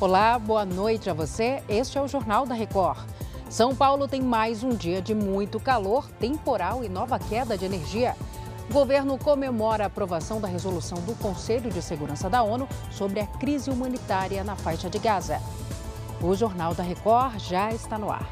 Olá, 0.00 0.38
boa 0.38 0.64
noite 0.64 1.10
a 1.10 1.12
você. 1.12 1.60
Este 1.68 1.98
é 1.98 2.00
o 2.00 2.06
Jornal 2.06 2.46
da 2.46 2.54
Record. 2.54 3.04
São 3.50 3.74
Paulo 3.74 4.06
tem 4.06 4.22
mais 4.22 4.62
um 4.62 4.68
dia 4.68 5.02
de 5.02 5.12
muito 5.12 5.58
calor, 5.58 6.08
temporal 6.20 6.84
e 6.84 6.88
nova 6.88 7.18
queda 7.18 7.58
de 7.58 7.64
energia. 7.64 8.14
O 8.70 8.72
governo 8.72 9.18
comemora 9.18 9.82
a 9.82 9.86
aprovação 9.88 10.40
da 10.40 10.46
resolução 10.46 10.98
do 11.00 11.16
Conselho 11.16 11.68
de 11.68 11.82
Segurança 11.82 12.30
da 12.30 12.44
ONU 12.44 12.68
sobre 12.92 13.18
a 13.18 13.26
crise 13.26 13.70
humanitária 13.70 14.44
na 14.44 14.54
faixa 14.54 14.88
de 14.88 15.00
Gaza. 15.00 15.40
O 16.22 16.32
Jornal 16.32 16.74
da 16.74 16.84
Record 16.84 17.36
já 17.40 17.72
está 17.72 17.98
no 17.98 18.08
ar. 18.08 18.30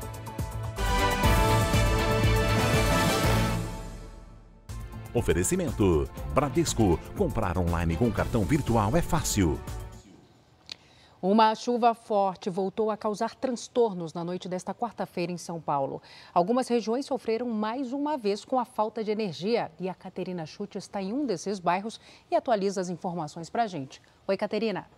Oferecimento: 5.12 6.08
Bradesco. 6.32 6.96
Comprar 7.16 7.58
online 7.58 7.96
com 7.96 8.08
cartão 8.12 8.44
virtual 8.44 8.96
é 8.96 9.02
fácil. 9.02 9.58
Uma 11.28 11.56
chuva 11.56 11.92
forte 11.92 12.48
voltou 12.48 12.88
a 12.88 12.96
causar 12.96 13.34
transtornos 13.34 14.14
na 14.14 14.22
noite 14.22 14.48
desta 14.48 14.72
quarta-feira 14.72 15.32
em 15.32 15.36
São 15.36 15.60
Paulo. 15.60 16.00
Algumas 16.32 16.68
regiões 16.68 17.04
sofreram 17.04 17.48
mais 17.48 17.92
uma 17.92 18.16
vez 18.16 18.44
com 18.44 18.60
a 18.60 18.64
falta 18.64 19.02
de 19.02 19.10
energia 19.10 19.72
e 19.80 19.88
a 19.88 19.94
Caterina 19.94 20.46
Chute 20.46 20.78
está 20.78 21.02
em 21.02 21.12
um 21.12 21.26
desses 21.26 21.58
bairros 21.58 22.00
e 22.30 22.36
atualiza 22.36 22.80
as 22.80 22.88
informações 22.88 23.50
para 23.50 23.64
a 23.64 23.66
gente. 23.66 24.00
Oi, 24.24 24.36
Caterina. 24.36 24.88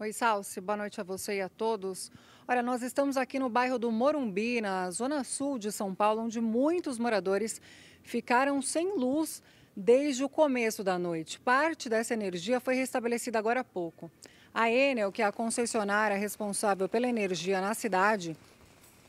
Oi, 0.00 0.10
Salsi. 0.10 0.58
Boa 0.58 0.78
noite 0.78 0.98
a 0.98 1.04
você 1.04 1.36
e 1.36 1.40
a 1.42 1.48
todos. 1.50 2.10
Olha, 2.48 2.62
nós 2.62 2.80
estamos 2.80 3.18
aqui 3.18 3.38
no 3.38 3.50
bairro 3.50 3.78
do 3.78 3.92
Morumbi, 3.92 4.62
na 4.62 4.90
zona 4.90 5.24
sul 5.24 5.58
de 5.58 5.70
São 5.70 5.94
Paulo, 5.94 6.22
onde 6.22 6.40
muitos 6.40 6.98
moradores 6.98 7.60
ficaram 8.02 8.62
sem 8.62 8.96
luz 8.96 9.42
desde 9.80 10.24
o 10.24 10.28
começo 10.28 10.82
da 10.82 10.98
noite. 10.98 11.38
Parte 11.38 11.88
dessa 11.88 12.12
energia 12.12 12.58
foi 12.58 12.74
restabelecida 12.74 13.38
agora 13.38 13.60
há 13.60 13.64
pouco. 13.64 14.10
A 14.52 14.68
Enel, 14.68 15.12
que 15.12 15.22
é 15.22 15.24
a 15.24 15.30
concessionária 15.30 16.16
responsável 16.16 16.88
pela 16.88 17.06
energia 17.06 17.60
na 17.60 17.72
cidade, 17.74 18.36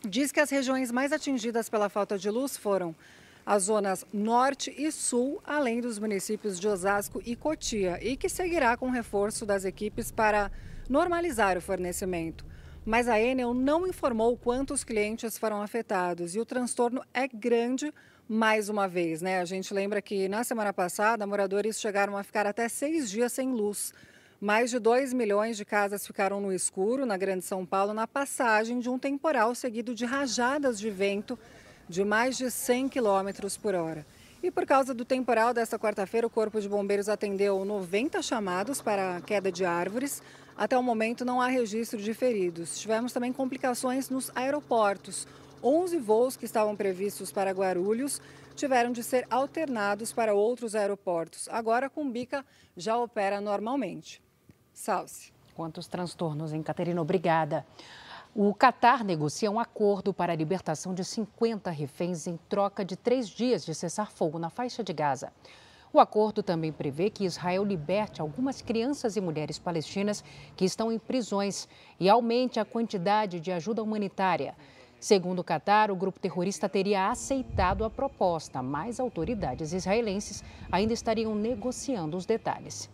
diz 0.07 0.31
que 0.31 0.39
as 0.39 0.51
regiões 0.51 0.91
mais 0.91 1.11
atingidas 1.11 1.69
pela 1.69 1.89
falta 1.89 2.19
de 2.19 2.29
luz 2.29 2.55
foram 2.55 2.95
as 3.43 3.63
zonas 3.63 4.05
norte 4.13 4.71
e 4.77 4.91
sul, 4.91 5.41
além 5.43 5.81
dos 5.81 5.97
municípios 5.97 6.59
de 6.59 6.67
Osasco 6.67 7.19
e 7.25 7.35
Cotia, 7.35 7.97
e 7.99 8.15
que 8.15 8.29
seguirá 8.29 8.77
com 8.77 8.91
reforço 8.91 9.47
das 9.47 9.65
equipes 9.65 10.11
para 10.11 10.51
normalizar 10.87 11.57
o 11.57 11.61
fornecimento. 11.61 12.45
Mas 12.85 13.07
a 13.07 13.19
Enel 13.19 13.55
não 13.55 13.87
informou 13.87 14.37
quantos 14.37 14.83
clientes 14.83 15.35
foram 15.35 15.63
afetados 15.63 16.35
e 16.35 16.39
o 16.39 16.45
transtorno 16.45 17.01
é 17.11 17.27
grande 17.27 17.91
mais 18.31 18.69
uma 18.69 18.87
vez, 18.87 19.23
né? 19.23 19.41
A 19.41 19.45
gente 19.45 19.73
lembra 19.73 20.03
que 20.03 20.29
na 20.29 20.43
semana 20.43 20.71
passada, 20.71 21.25
moradores 21.25 21.81
chegaram 21.81 22.15
a 22.15 22.21
ficar 22.21 22.45
até 22.45 22.69
seis 22.69 23.09
dias 23.09 23.33
sem 23.33 23.51
luz. 23.51 23.91
Mais 24.39 24.69
de 24.69 24.77
2 24.77 25.13
milhões 25.13 25.57
de 25.57 25.65
casas 25.65 26.05
ficaram 26.05 26.39
no 26.39 26.53
escuro 26.53 27.07
na 27.07 27.17
Grande 27.17 27.43
São 27.43 27.65
Paulo 27.65 27.91
na 27.91 28.05
passagem 28.05 28.79
de 28.79 28.87
um 28.87 28.99
temporal 28.99 29.55
seguido 29.55 29.95
de 29.95 30.05
rajadas 30.05 30.79
de 30.79 30.91
vento 30.91 31.39
de 31.89 32.05
mais 32.05 32.37
de 32.37 32.51
100 32.51 32.89
quilômetros 32.89 33.57
por 33.57 33.73
hora. 33.73 34.05
E 34.43 34.51
por 34.51 34.63
causa 34.63 34.93
do 34.93 35.03
temporal 35.03 35.51
desta 35.51 35.79
quarta-feira, 35.79 36.27
o 36.27 36.29
Corpo 36.29 36.61
de 36.61 36.69
Bombeiros 36.69 37.09
atendeu 37.09 37.65
90 37.65 38.21
chamados 38.21 38.79
para 38.79 39.17
a 39.17 39.21
queda 39.21 39.51
de 39.51 39.65
árvores. 39.65 40.21
Até 40.55 40.77
o 40.77 40.83
momento 40.83 41.25
não 41.25 41.41
há 41.41 41.47
registro 41.47 41.99
de 41.99 42.13
feridos. 42.13 42.79
Tivemos 42.79 43.11
também 43.11 43.33
complicações 43.33 44.07
nos 44.07 44.31
aeroportos. 44.35 45.27
11 45.63 45.97
voos 45.97 46.37
que 46.37 46.45
estavam 46.45 46.75
previstos 46.75 47.31
para 47.31 47.51
Guarulhos 47.51 48.21
tiveram 48.55 48.91
de 48.91 49.03
ser 49.03 49.25
alternados 49.29 50.11
para 50.11 50.33
outros 50.33 50.75
aeroportos. 50.75 51.47
Agora, 51.49 51.89
Cumbica 51.89 52.45
já 52.75 52.97
opera 52.97 53.39
normalmente. 53.39 54.21
Salce. 54.73 55.31
Quantos 55.55 55.87
transtornos, 55.87 56.53
hein, 56.53 56.63
Caterina? 56.63 57.01
Obrigada. 57.01 57.65
O 58.35 58.53
Catar 58.53 59.03
negocia 59.03 59.49
um 59.49 59.59
acordo 59.59 60.13
para 60.13 60.31
a 60.31 60.35
libertação 60.35 60.93
de 60.93 61.03
50 61.03 61.69
reféns 61.71 62.27
em 62.27 62.37
troca 62.47 62.85
de 62.85 62.95
três 62.95 63.27
dias 63.27 63.65
de 63.65 63.73
cessar-fogo 63.73 64.37
na 64.37 64.49
faixa 64.49 64.83
de 64.83 64.93
Gaza. 64.93 65.33
O 65.91 65.99
acordo 65.99 66.43
também 66.43 66.71
prevê 66.71 67.09
que 67.09 67.25
Israel 67.25 67.65
liberte 67.65 68.21
algumas 68.21 68.61
crianças 68.61 69.15
e 69.15 69.21
mulheres 69.21 69.57
palestinas 69.57 70.23
que 70.55 70.63
estão 70.63 70.91
em 70.91 70.99
prisões 70.99 71.67
e 71.99 72.07
aumente 72.07 72.59
a 72.59 72.65
quantidade 72.65 73.39
de 73.39 73.51
ajuda 73.51 73.81
humanitária. 73.81 74.55
Segundo 74.99 75.39
o 75.39 75.43
Qatar, 75.43 75.89
o 75.89 75.95
grupo 75.95 76.19
terrorista 76.19 76.67
teria 76.67 77.09
aceitado 77.09 77.85
a 77.85 77.89
proposta, 77.89 78.61
mas 78.61 78.99
autoridades 78.99 79.71
israelenses 79.71 80.43
ainda 80.69 80.93
estariam 80.93 81.33
negociando 81.33 82.17
os 82.17 82.25
detalhes. 82.25 82.89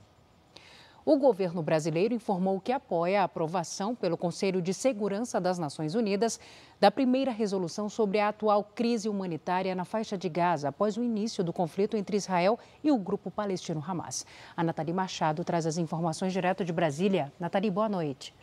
O 1.04 1.18
governo 1.18 1.62
brasileiro 1.62 2.16
informou 2.16 2.60
que 2.60 2.72
apoia 2.72 3.22
a 3.22 3.26
aprovação 3.26 3.94
pelo 3.94 4.18
Conselho 4.18 4.60
de 4.60 4.74
Segurança 4.74 5.40
das 5.40 5.60
Nações 5.60 5.94
Unidas 5.94 6.40
da 6.80 6.90
primeira 6.90 7.32
resolução 7.32 7.88
sobre 7.88 8.20
a 8.20 8.30
atual 8.30 8.64
crise 8.64 9.08
humanitária 9.08 9.76
na 9.76 9.86
faixa 9.86 10.18
de 10.18 10.28
Gaza 10.28 10.70
após 10.70 10.98
o 10.98 11.04
início 11.04 11.44
do 11.44 11.54
conflito 11.54 11.96
entre 11.96 12.18
Israel 12.18 12.58
e 12.84 12.92
o 12.92 12.98
grupo 12.98 13.30
palestino 13.30 13.84
Hamas. 13.88 14.26
A 14.58 14.64
Nathalie 14.64 14.94
Machado 14.94 15.44
traz 15.44 15.68
as 15.68 15.78
informações 15.78 16.34
direto 16.34 16.66
de 16.66 16.74
Brasília. 16.74 17.32
Nathalie, 17.40 17.70
boa 17.70 17.88
noite. 17.88 18.34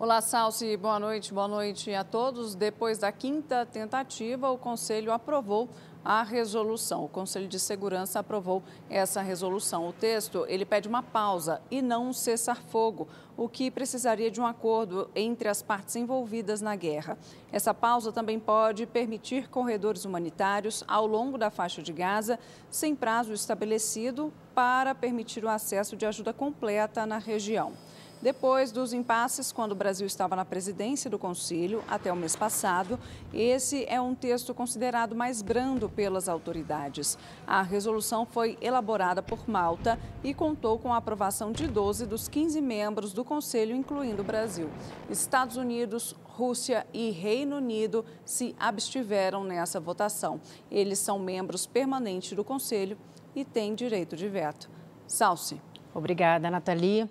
Olá, 0.00 0.22
Salsi, 0.22 0.78
boa 0.78 0.98
noite, 0.98 1.30
boa 1.30 1.46
noite 1.46 1.92
a 1.92 2.02
todos. 2.02 2.54
Depois 2.54 2.96
da 2.96 3.12
quinta 3.12 3.66
tentativa, 3.66 4.48
o 4.48 4.56
Conselho 4.56 5.12
aprovou 5.12 5.68
a 6.02 6.22
resolução. 6.22 7.04
O 7.04 7.08
Conselho 7.08 7.46
de 7.46 7.60
Segurança 7.60 8.18
aprovou 8.18 8.62
essa 8.88 9.20
resolução. 9.20 9.86
O 9.86 9.92
texto, 9.92 10.46
ele 10.48 10.64
pede 10.64 10.88
uma 10.88 11.02
pausa 11.02 11.60
e 11.70 11.82
não 11.82 12.08
um 12.08 12.12
cessar-fogo, 12.14 13.08
o 13.36 13.46
que 13.46 13.70
precisaria 13.70 14.30
de 14.30 14.40
um 14.40 14.46
acordo 14.46 15.10
entre 15.14 15.50
as 15.50 15.60
partes 15.60 15.94
envolvidas 15.96 16.62
na 16.62 16.74
guerra. 16.74 17.18
Essa 17.52 17.74
pausa 17.74 18.10
também 18.10 18.40
pode 18.40 18.86
permitir 18.86 19.50
corredores 19.50 20.06
humanitários 20.06 20.82
ao 20.88 21.06
longo 21.06 21.36
da 21.36 21.50
faixa 21.50 21.82
de 21.82 21.92
Gaza, 21.92 22.38
sem 22.70 22.96
prazo 22.96 23.34
estabelecido, 23.34 24.32
para 24.54 24.94
permitir 24.94 25.44
o 25.44 25.48
acesso 25.50 25.94
de 25.94 26.06
ajuda 26.06 26.32
completa 26.32 27.04
na 27.04 27.18
região. 27.18 27.74
Depois 28.22 28.70
dos 28.70 28.92
impasses, 28.92 29.50
quando 29.50 29.72
o 29.72 29.74
Brasil 29.74 30.06
estava 30.06 30.36
na 30.36 30.44
presidência 30.44 31.08
do 31.08 31.18
Conselho 31.18 31.82
até 31.88 32.12
o 32.12 32.16
mês 32.16 32.36
passado, 32.36 32.98
esse 33.32 33.86
é 33.88 33.98
um 33.98 34.14
texto 34.14 34.52
considerado 34.52 35.16
mais 35.16 35.40
brando 35.40 35.88
pelas 35.88 36.28
autoridades. 36.28 37.16
A 37.46 37.62
resolução 37.62 38.26
foi 38.26 38.58
elaborada 38.60 39.22
por 39.22 39.48
Malta 39.48 39.98
e 40.22 40.34
contou 40.34 40.78
com 40.78 40.92
a 40.92 40.98
aprovação 40.98 41.50
de 41.50 41.66
12 41.66 42.04
dos 42.04 42.28
15 42.28 42.60
membros 42.60 43.14
do 43.14 43.24
Conselho, 43.24 43.74
incluindo 43.74 44.20
o 44.20 44.24
Brasil. 44.24 44.68
Estados 45.08 45.56
Unidos, 45.56 46.14
Rússia 46.22 46.86
e 46.92 47.10
Reino 47.10 47.56
Unido 47.56 48.04
se 48.22 48.54
abstiveram 48.60 49.44
nessa 49.44 49.80
votação. 49.80 50.42
Eles 50.70 50.98
são 50.98 51.18
membros 51.18 51.64
permanentes 51.64 52.34
do 52.34 52.44
Conselho 52.44 52.98
e 53.34 53.46
têm 53.46 53.74
direito 53.74 54.14
de 54.14 54.28
veto. 54.28 54.68
Salce. 55.06 55.58
Obrigada, 55.94 56.50
Nathalie. 56.50 57.08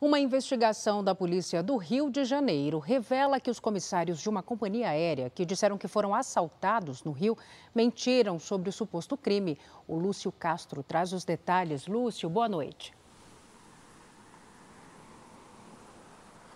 Uma 0.00 0.20
investigação 0.20 1.02
da 1.02 1.12
polícia 1.12 1.60
do 1.60 1.76
Rio 1.76 2.08
de 2.08 2.24
Janeiro 2.24 2.78
revela 2.78 3.40
que 3.40 3.50
os 3.50 3.58
comissários 3.58 4.20
de 4.20 4.28
uma 4.28 4.44
companhia 4.44 4.90
aérea 4.90 5.28
que 5.28 5.44
disseram 5.44 5.76
que 5.76 5.88
foram 5.88 6.14
assaltados 6.14 7.02
no 7.02 7.10
Rio 7.10 7.36
mentiram 7.74 8.38
sobre 8.38 8.68
o 8.68 8.72
suposto 8.72 9.16
crime. 9.16 9.58
O 9.88 9.96
Lúcio 9.96 10.30
Castro 10.30 10.84
traz 10.84 11.12
os 11.12 11.24
detalhes. 11.24 11.88
Lúcio, 11.88 12.30
boa 12.30 12.48
noite. 12.48 12.94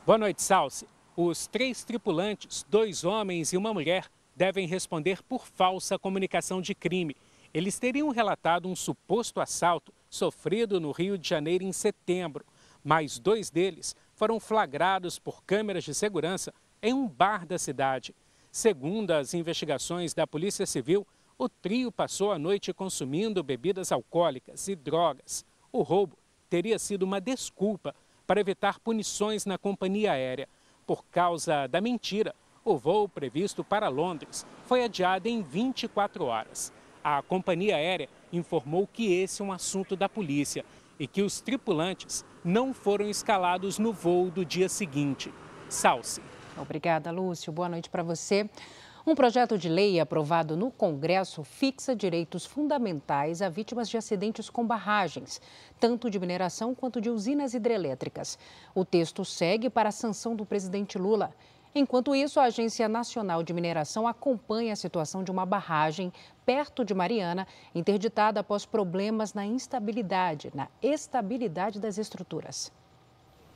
Boa 0.07 0.19
noite, 0.19 0.41
Salsi. 0.41 0.87
Os 1.17 1.49
três 1.49 1.83
tripulantes, 1.83 2.65
dois 2.69 3.03
homens 3.03 3.53
e 3.53 3.57
uma 3.57 3.75
mulher, 3.75 4.09
devem 4.37 4.69
responder 4.69 5.21
por 5.21 5.49
falsa 5.49 5.99
comunicação 5.99 6.61
de 6.61 6.77
crime. 6.77 7.17
Eles 7.53 7.77
teriam 7.77 8.09
relatado 8.11 8.69
um 8.69 8.77
suposto 8.77 9.41
assalto 9.41 9.93
sofrido 10.09 10.79
no 10.79 10.93
Rio 10.93 11.19
de 11.19 11.29
Janeiro 11.29 11.65
em 11.65 11.73
setembro. 11.73 12.45
Mais 12.85 13.19
dois 13.19 13.51
deles 13.51 13.95
foram 14.15 14.41
flagrados 14.41 15.19
por 15.19 15.43
câmeras 15.45 15.85
de 15.85 15.95
segurança 15.95 16.53
em 16.83 16.93
um 16.93 17.07
bar 17.07 17.47
da 17.47 17.59
cidade. 17.59 18.15
Segundo 18.51 19.13
as 19.13 19.35
investigações 19.35 20.13
da 20.13 20.27
Polícia 20.27 20.67
Civil, 20.67 21.07
o 21.39 21.49
trio 21.49 21.91
passou 21.91 22.33
a 22.33 22.39
noite 22.39 22.73
consumindo 22.73 23.43
bebidas 23.43 23.93
alcoólicas 23.93 24.69
e 24.69 24.75
drogas. 24.75 25.45
O 25.73 25.83
roubo 25.83 26.17
teria 26.51 26.79
sido 26.79 27.05
uma 27.05 27.21
desculpa 27.21 27.95
para 28.27 28.41
evitar 28.41 28.79
punições 28.81 29.47
na 29.47 29.57
companhia 29.57 30.13
aérea. 30.13 30.49
Por 30.87 31.05
causa 31.07 31.67
da 31.67 31.81
mentira, 31.81 32.35
o 32.65 32.77
voo 32.77 33.09
previsto 33.09 33.65
para 33.65 33.89
Londres 33.89 34.47
foi 34.67 34.85
adiado 34.85 35.29
em 35.29 35.43
24 35.43 36.25
horas. 36.25 36.73
A 37.03 37.23
companhia 37.23 37.77
aérea 37.77 38.09
informou 38.33 38.87
que 38.87 39.13
esse 39.13 39.43
é 39.43 39.45
um 39.45 39.53
assunto 39.53 39.97
da 39.97 40.09
polícia 40.09 40.65
e 41.03 41.07
que 41.09 41.21
os 41.21 41.41
tripulantes 41.41 42.25
não 42.45 42.73
foram 42.73 43.11
escalados 43.11 43.77
no 43.77 43.93
voo 43.93 44.31
do 44.31 44.45
dia 44.45 44.69
seguinte. 44.69 45.35
Salce. 45.69 46.23
Obrigada, 46.57 47.11
Lúcio. 47.11 47.53
Boa 47.53 47.69
noite 47.69 47.91
para 47.91 48.05
você. 48.05 48.49
Um 49.05 49.17
projeto 49.17 49.59
de 49.59 49.69
lei 49.69 49.99
aprovado 49.99 50.57
no 50.57 50.71
Congresso 50.71 51.43
fixa 51.43 51.97
direitos 51.97 52.47
fundamentais 52.47 53.43
a 53.43 53.49
vítimas 53.49 53.89
de 53.89 53.97
acidentes 53.97 54.49
com 54.49 54.65
barragens, 54.65 55.41
tanto 55.81 56.09
de 56.09 56.21
mineração 56.21 56.73
quanto 56.73 57.01
de 57.01 57.11
usinas 57.11 57.53
hidrelétricas. 57.53 58.39
O 58.73 58.85
texto 58.85 59.25
segue 59.25 59.69
para 59.69 59.89
a 59.89 59.93
sanção 59.93 60.37
do 60.37 60.47
presidente 60.47 60.99
Lula. 60.99 61.35
Enquanto 61.75 62.15
isso, 62.15 62.39
a 62.39 62.45
Agência 62.45 62.87
Nacional 62.87 63.43
de 63.43 63.55
Mineração 63.55 64.07
acompanha 64.07 64.75
a 64.75 64.77
situação 64.77 65.25
de 65.25 65.31
uma 65.31 65.47
barragem 65.47 66.13
perto 66.45 66.85
de 66.85 66.93
Mariana, 66.93 67.47
interditada 67.75 68.41
após 68.41 68.67
problemas 68.67 69.33
na 69.33 69.47
instabilidade, 69.47 70.51
na 70.55 70.69
estabilidade 70.83 71.81
das 71.81 71.97
estruturas. 71.97 72.71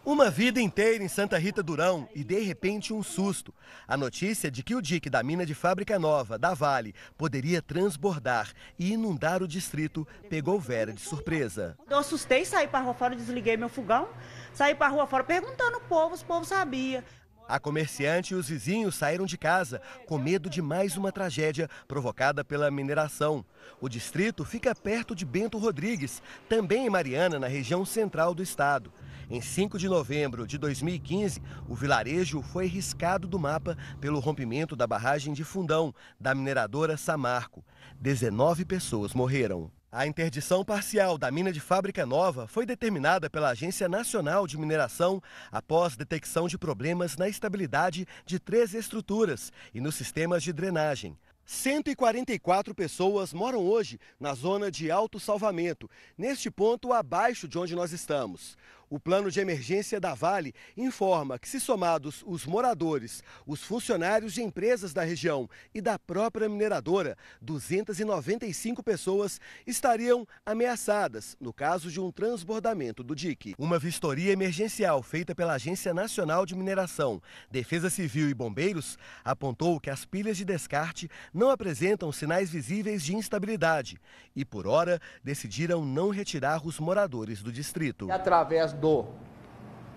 Uma 0.02 0.30
vida 0.30 0.60
inteira 0.60 1.02
em 1.02 1.08
Santa 1.08 1.36
Rita 1.36 1.64
Durão 1.64 2.08
e 2.14 2.22
de 2.22 2.38
repente 2.38 2.92
um 2.92 3.02
susto. 3.02 3.52
A 3.88 3.96
notícia 3.96 4.50
de 4.50 4.62
que 4.62 4.74
o 4.74 4.80
dique 4.80 5.10
da 5.10 5.20
mina 5.20 5.44
de 5.44 5.52
fábrica 5.52 5.98
nova, 5.98 6.38
da 6.38 6.54
Vale, 6.54 6.94
poderia 7.18 7.60
transbordar 7.60 8.52
e 8.78 8.92
inundar 8.92 9.42
o 9.42 9.48
distrito 9.48 10.06
pegou 10.30 10.60
Vera 10.60 10.92
de 10.92 11.00
surpresa. 11.00 11.76
Eu 11.90 11.98
assustei, 11.98 12.44
saí 12.44 12.68
para 12.68 12.84
rua 12.84 12.94
fora, 12.94 13.16
desliguei 13.16 13.56
meu 13.56 13.68
fogão, 13.68 14.08
saí 14.54 14.76
para 14.76 14.88
rua 14.88 15.08
fora 15.08 15.24
perguntando 15.24 15.74
ao 15.74 15.82
povo, 15.82 16.14
os 16.14 16.22
povo 16.22 16.44
sabia. 16.44 17.04
A 17.48 17.60
comerciante 17.60 18.34
e 18.34 18.36
os 18.36 18.48
vizinhos 18.48 18.96
saíram 18.96 19.24
de 19.24 19.38
casa 19.38 19.80
com 20.06 20.18
medo 20.18 20.50
de 20.50 20.60
mais 20.60 20.96
uma 20.96 21.12
tragédia 21.12 21.70
provocada 21.86 22.44
pela 22.44 22.70
mineração. 22.70 23.44
O 23.80 23.88
distrito 23.88 24.44
fica 24.44 24.74
perto 24.74 25.14
de 25.14 25.24
Bento 25.24 25.56
Rodrigues, 25.56 26.20
também 26.48 26.86
em 26.86 26.90
Mariana, 26.90 27.38
na 27.38 27.46
região 27.46 27.84
central 27.84 28.34
do 28.34 28.42
estado. 28.42 28.92
Em 29.30 29.40
5 29.40 29.78
de 29.78 29.88
novembro 29.88 30.46
de 30.46 30.58
2015, 30.58 31.40
o 31.68 31.74
vilarejo 31.74 32.42
foi 32.42 32.66
riscado 32.66 33.28
do 33.28 33.38
mapa 33.38 33.76
pelo 34.00 34.20
rompimento 34.20 34.74
da 34.74 34.86
barragem 34.86 35.32
de 35.32 35.44
Fundão, 35.44 35.94
da 36.18 36.34
mineradora 36.34 36.96
Samarco. 36.96 37.64
19 38.00 38.64
pessoas 38.64 39.14
morreram. 39.14 39.70
A 39.90 40.04
interdição 40.04 40.64
parcial 40.64 41.16
da 41.16 41.30
mina 41.30 41.52
de 41.52 41.60
fábrica 41.60 42.04
nova 42.04 42.48
foi 42.48 42.66
determinada 42.66 43.30
pela 43.30 43.50
Agência 43.50 43.88
Nacional 43.88 44.44
de 44.44 44.58
Mineração 44.58 45.22
após 45.50 45.96
detecção 45.96 46.48
de 46.48 46.58
problemas 46.58 47.16
na 47.16 47.28
estabilidade 47.28 48.06
de 48.26 48.40
três 48.40 48.74
estruturas 48.74 49.52
e 49.72 49.80
nos 49.80 49.94
sistemas 49.94 50.42
de 50.42 50.52
drenagem. 50.52 51.16
144 51.44 52.74
pessoas 52.74 53.32
moram 53.32 53.60
hoje 53.60 54.00
na 54.18 54.34
zona 54.34 54.68
de 54.68 54.90
alto 54.90 55.20
salvamento, 55.20 55.88
neste 56.18 56.50
ponto 56.50 56.92
abaixo 56.92 57.46
de 57.46 57.56
onde 57.56 57.76
nós 57.76 57.92
estamos. 57.92 58.58
O 58.88 59.00
plano 59.00 59.32
de 59.32 59.40
emergência 59.40 59.98
da 59.98 60.14
Vale 60.14 60.54
informa 60.76 61.40
que, 61.40 61.48
se 61.48 61.58
somados 61.58 62.22
os 62.24 62.46
moradores, 62.46 63.20
os 63.44 63.60
funcionários 63.60 64.32
de 64.32 64.42
empresas 64.42 64.92
da 64.92 65.02
região 65.02 65.50
e 65.74 65.80
da 65.80 65.98
própria 65.98 66.48
mineradora, 66.48 67.18
295 67.40 68.84
pessoas 68.84 69.40
estariam 69.66 70.24
ameaçadas 70.44 71.36
no 71.40 71.52
caso 71.52 71.90
de 71.90 71.98
um 71.98 72.12
transbordamento 72.12 73.02
do 73.02 73.12
dique. 73.12 73.56
Uma 73.58 73.76
vistoria 73.76 74.30
emergencial 74.32 75.02
feita 75.02 75.34
pela 75.34 75.54
Agência 75.54 75.92
Nacional 75.92 76.46
de 76.46 76.54
Mineração, 76.54 77.20
Defesa 77.50 77.90
Civil 77.90 78.30
e 78.30 78.34
Bombeiros 78.34 78.96
apontou 79.24 79.80
que 79.80 79.90
as 79.90 80.04
pilhas 80.04 80.36
de 80.36 80.44
descarte 80.44 81.10
não 81.34 81.50
apresentam 81.50 82.12
sinais 82.12 82.50
visíveis 82.50 83.02
de 83.02 83.16
instabilidade 83.16 83.98
e, 84.34 84.44
por 84.44 84.64
hora, 84.64 85.00
decidiram 85.24 85.84
não 85.84 86.10
retirar 86.10 86.64
os 86.64 86.78
moradores 86.78 87.42
do 87.42 87.50
distrito. 87.50 88.12
Através 88.12 88.75
do 88.76 89.04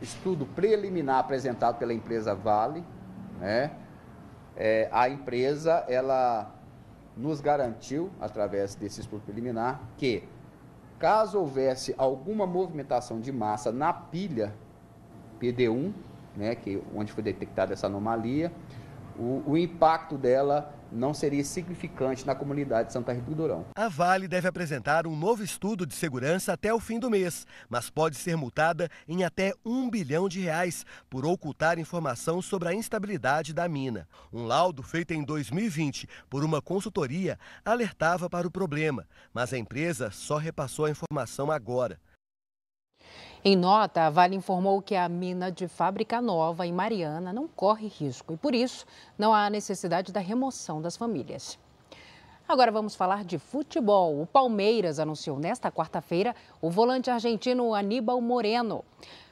estudo 0.01 0.45
preliminar 0.45 1.19
apresentado 1.19 1.77
pela 1.77 1.93
empresa 1.93 2.33
Vale, 2.33 2.83
né, 3.39 3.71
é, 4.55 4.89
a 4.91 5.07
empresa 5.07 5.85
ela 5.87 6.53
nos 7.15 7.41
garantiu, 7.41 8.09
através 8.19 8.75
desse 8.75 9.01
estudo 9.01 9.21
preliminar, 9.21 9.81
que 9.97 10.23
caso 10.97 11.39
houvesse 11.39 11.93
alguma 11.97 12.45
movimentação 12.45 13.19
de 13.19 13.31
massa 13.31 13.71
na 13.71 13.91
pilha 13.93 14.53
PD1, 15.39 15.93
né, 16.35 16.55
que, 16.55 16.81
onde 16.95 17.11
foi 17.11 17.23
detectada 17.23 17.73
essa 17.73 17.87
anomalia, 17.87 18.51
o, 19.19 19.43
o 19.45 19.57
impacto 19.57 20.17
dela 20.17 20.73
não 20.91 21.13
seria 21.13 21.43
significante 21.43 22.25
na 22.25 22.33
comunidade 22.33 22.87
de 22.87 22.93
Santa 22.93 23.13
Rita 23.13 23.29
do 23.29 23.35
Durão. 23.35 23.65
A 23.75 23.87
Vale 23.87 24.27
deve 24.27 24.47
apresentar 24.47 25.05
um 25.05 25.15
novo 25.15 25.43
estudo 25.43 25.85
de 25.85 25.93
segurança 25.93 26.53
até 26.53 26.73
o 26.73 26.79
fim 26.79 26.97
do 26.99 27.09
mês, 27.09 27.45
mas 27.69 27.89
pode 27.89 28.15
ser 28.15 28.35
multada 28.35 28.89
em 29.07 29.23
até 29.23 29.53
um 29.63 29.89
bilhão 29.89 30.27
de 30.27 30.39
reais 30.39 30.85
por 31.09 31.25
ocultar 31.25 31.77
informação 31.77 32.41
sobre 32.41 32.69
a 32.69 32.73
instabilidade 32.73 33.53
da 33.53 33.67
mina. 33.67 34.07
Um 34.33 34.45
laudo 34.45 34.81
feito 34.81 35.13
em 35.13 35.23
2020 35.23 36.07
por 36.29 36.43
uma 36.43 36.61
consultoria 36.61 37.37
alertava 37.63 38.29
para 38.29 38.47
o 38.47 38.51
problema, 38.51 39.05
mas 39.33 39.53
a 39.53 39.57
empresa 39.57 40.09
só 40.09 40.37
repassou 40.37 40.85
a 40.85 40.91
informação 40.91 41.51
agora. 41.51 41.99
Em 43.43 43.55
nota, 43.55 44.01
a 44.01 44.09
Vale 44.09 44.35
informou 44.35 44.81
que 44.81 44.93
a 44.93 45.07
mina 45.07 45.49
de 45.49 45.65
fábrica 45.65 46.21
nova 46.21 46.67
em 46.67 46.73
Mariana 46.73 47.31
não 47.31 47.47
corre 47.47 47.87
risco 47.87 48.33
e, 48.33 48.37
por 48.37 48.53
isso, 48.53 48.85
não 49.17 49.33
há 49.33 49.49
necessidade 49.49 50.11
da 50.11 50.19
remoção 50.19 50.81
das 50.81 50.97
famílias. 50.97 51.57
Agora 52.45 52.69
vamos 52.69 52.95
falar 52.95 53.23
de 53.23 53.39
futebol. 53.39 54.21
O 54.21 54.27
Palmeiras 54.27 54.99
anunciou 54.99 55.39
nesta 55.39 55.71
quarta-feira 55.71 56.35
o 56.61 56.69
volante 56.69 57.09
argentino 57.09 57.73
Aníbal 57.73 58.19
Moreno. 58.19 58.83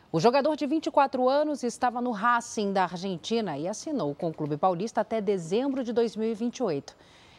O 0.10 0.22
jogador 0.22 0.56
de 0.56 0.66
24 0.66 1.28
anos 1.28 1.62
estava 1.62 2.00
no 2.00 2.12
Racing 2.12 2.72
da 2.72 2.84
Argentina 2.84 3.58
e 3.58 3.68
assinou 3.68 4.16
com 4.16 4.30
o 4.30 4.34
Clube 4.34 4.56
Paulista 4.56 5.02
até 5.02 5.20
dezembro 5.20 5.84
de 5.84 5.92
2028. 5.92 6.96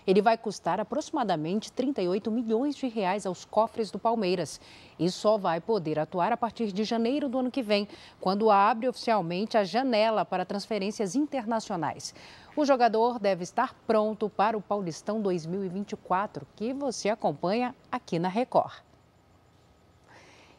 Ele 0.08 0.22
vai 0.22 0.38
custar 0.38 0.80
aproximadamente 0.80 1.70
38 1.70 2.30
milhões 2.30 2.74
de 2.74 2.88
reais 2.88 3.26
aos 3.26 3.44
cofres 3.44 3.90
do 3.90 3.98
Palmeiras 3.98 4.58
e 4.98 5.10
só 5.10 5.36
vai 5.36 5.60
poder 5.60 5.98
atuar 5.98 6.32
a 6.32 6.36
partir 6.36 6.72
de 6.72 6.82
janeiro 6.82 7.28
do 7.28 7.40
ano 7.40 7.50
que 7.50 7.62
vem, 7.62 7.86
quando 8.18 8.50
abre 8.50 8.88
oficialmente 8.88 9.58
a 9.58 9.64
janela 9.64 10.24
para 10.24 10.46
transferências 10.46 11.14
internacionais. 11.14 12.14
O 12.56 12.64
jogador 12.64 13.18
deve 13.18 13.42
estar 13.42 13.74
pronto 13.86 14.30
para 14.30 14.56
o 14.56 14.62
Paulistão 14.62 15.20
2024, 15.20 16.46
que 16.56 16.72
você 16.72 17.10
acompanha 17.10 17.74
aqui 17.92 18.18
na 18.18 18.28
Record. 18.28 18.87